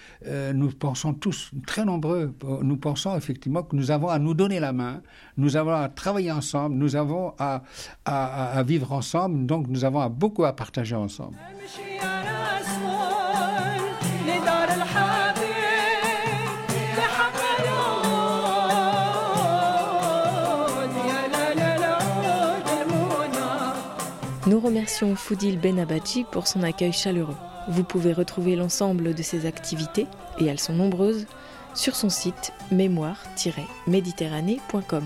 nous 0.52 0.70
pensons 0.70 1.14
tous, 1.14 1.50
très 1.66 1.84
nombreux, 1.84 2.34
nous 2.62 2.76
pensons 2.76 3.16
effectivement 3.16 3.62
que 3.62 3.76
nous 3.76 3.90
avons 3.90 4.08
à 4.08 4.18
nous 4.18 4.34
donner 4.34 4.60
la 4.60 4.72
main, 4.72 5.02
nous 5.36 5.56
avons 5.56 5.72
à 5.72 5.88
travailler 5.88 6.32
ensemble, 6.32 6.76
nous 6.76 6.96
avons 6.96 7.34
à, 7.38 7.62
vivre 8.66 8.92
ensemble, 8.92 9.46
donc 9.46 9.68
nous 9.68 9.84
avons 9.84 10.08
beaucoup 10.08 10.44
à 10.44 10.52
partager 10.52 10.94
ensemble. 10.94 11.36
Remercions 24.68 25.16
Foudil 25.16 25.59
Benabadji 25.59 26.24
pour 26.31 26.46
son 26.46 26.62
accueil 26.62 26.92
chaleureux. 26.92 27.38
Vous 27.70 27.85
pouvez 27.85 28.12
retrouver 28.12 28.54
l'ensemble 28.54 29.14
de 29.14 29.22
ses 29.22 29.46
activités, 29.46 30.07
et 30.38 30.44
elles 30.44 30.61
sont 30.61 30.74
nombreuses, 30.74 31.24
sur 31.74 31.96
son 31.96 32.11
site 32.11 32.52
mémoire-méditerranée.com. 32.70 35.04